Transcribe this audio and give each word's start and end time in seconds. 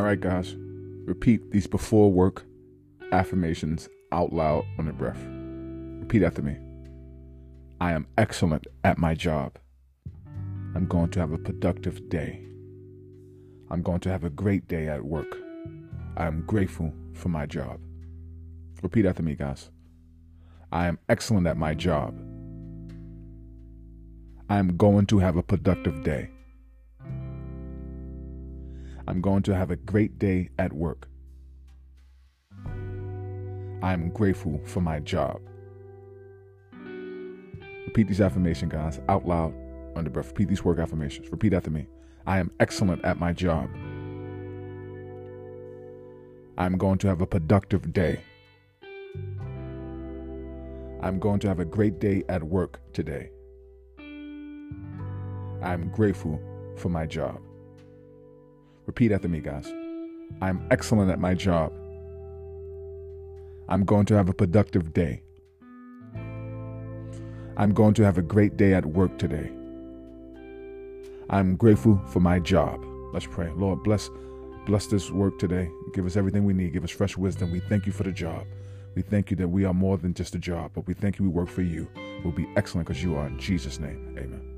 right, 0.00 0.18
guys. 0.18 0.56
Repeat 1.04 1.50
these 1.50 1.66
before 1.66 2.10
work 2.10 2.46
affirmations 3.12 3.90
out 4.10 4.32
loud 4.32 4.64
on 4.78 4.86
the 4.86 4.92
breath. 4.94 5.22
Repeat 6.00 6.22
after 6.22 6.40
me. 6.40 6.56
I 7.78 7.92
am 7.92 8.06
excellent 8.16 8.66
at 8.84 8.96
my 8.96 9.14
job. 9.14 9.58
I'm 10.74 10.86
going 10.86 11.10
to 11.10 11.20
have 11.20 11.32
a 11.32 11.38
productive 11.38 12.08
day. 12.08 12.40
I'm 13.70 13.82
going 13.82 14.00
to 14.00 14.08
have 14.08 14.24
a 14.24 14.30
great 14.30 14.66
day 14.66 14.88
at 14.88 15.04
work. 15.04 15.36
I 16.16 16.26
am 16.26 16.44
grateful 16.46 16.94
for 17.12 17.28
my 17.28 17.44
job. 17.44 17.78
Repeat 18.82 19.04
after 19.04 19.22
me, 19.22 19.34
guys. 19.34 19.70
I 20.70 20.86
am 20.86 20.98
excellent 21.08 21.46
at 21.46 21.58
my 21.58 21.74
job. 21.74 22.18
I 24.48 24.56
am 24.56 24.76
going 24.76 25.06
to 25.06 25.18
have 25.18 25.36
a 25.36 25.42
productive 25.42 26.02
day. 26.02 26.30
I'm 29.06 29.20
going 29.20 29.42
to 29.44 29.54
have 29.54 29.70
a 29.70 29.76
great 29.76 30.18
day 30.18 30.48
at 30.58 30.72
work. 30.72 31.08
I 33.82 33.92
am 33.92 34.10
grateful 34.10 34.60
for 34.64 34.80
my 34.80 35.00
job. 35.00 35.40
Repeat 37.86 38.08
these 38.08 38.20
affirmations, 38.20 38.72
guys, 38.72 39.00
out 39.08 39.26
loud, 39.26 39.52
under 39.96 40.08
breath. 40.08 40.28
Repeat 40.28 40.48
these 40.48 40.64
work 40.64 40.78
affirmations. 40.78 41.30
Repeat 41.30 41.52
after 41.52 41.70
me. 41.70 41.86
I 42.26 42.38
am 42.38 42.50
excellent 42.60 43.04
at 43.04 43.18
my 43.18 43.32
job. 43.32 43.68
I'm 46.56 46.78
going 46.78 46.98
to 46.98 47.08
have 47.08 47.20
a 47.20 47.26
productive 47.26 47.92
day. 47.92 48.20
I'm 51.02 51.18
going 51.18 51.40
to 51.40 51.48
have 51.48 51.58
a 51.58 51.64
great 51.64 51.98
day 51.98 52.22
at 52.28 52.44
work 52.44 52.80
today. 52.92 53.30
I'm 55.60 55.90
grateful 55.92 56.40
for 56.76 56.88
my 56.88 57.06
job. 57.06 57.40
Repeat 58.86 59.12
after 59.12 59.28
me, 59.28 59.40
guys. 59.40 59.72
I'm 60.40 60.66
excellent 60.70 61.10
at 61.10 61.20
my 61.20 61.34
job. 61.34 61.72
I'm 63.68 63.84
going 63.84 64.06
to 64.06 64.14
have 64.14 64.28
a 64.28 64.34
productive 64.34 64.92
day. 64.92 65.22
I'm 67.56 67.72
going 67.72 67.94
to 67.94 68.04
have 68.04 68.18
a 68.18 68.22
great 68.22 68.56
day 68.56 68.74
at 68.74 68.84
work 68.84 69.18
today. 69.18 69.52
I'm 71.30 71.56
grateful 71.56 72.00
for 72.08 72.20
my 72.20 72.38
job. 72.38 72.84
Let's 73.12 73.26
pray. 73.26 73.50
Lord, 73.54 73.82
bless 73.82 74.10
bless 74.66 74.86
this 74.86 75.10
work 75.10 75.38
today. 75.38 75.70
Give 75.92 76.06
us 76.06 76.16
everything 76.16 76.44
we 76.44 76.54
need. 76.54 76.72
Give 76.72 76.84
us 76.84 76.90
fresh 76.90 77.16
wisdom. 77.16 77.50
We 77.50 77.60
thank 77.60 77.86
you 77.86 77.92
for 77.92 78.02
the 78.02 78.12
job. 78.12 78.46
We 78.94 79.02
thank 79.02 79.30
you 79.30 79.36
that 79.38 79.48
we 79.48 79.64
are 79.64 79.74
more 79.74 79.96
than 79.96 80.12
just 80.12 80.34
a 80.34 80.38
job, 80.38 80.72
but 80.74 80.86
we 80.86 80.94
thank 80.94 81.18
you 81.18 81.24
we 81.24 81.30
work 81.30 81.48
for 81.48 81.62
you. 81.62 81.88
We'll 82.22 82.32
be 82.32 82.48
excellent 82.56 82.88
because 82.88 83.02
you 83.02 83.16
are 83.16 83.26
in 83.26 83.38
Jesus' 83.38 83.78
name. 83.80 84.16
Amen. 84.18 84.51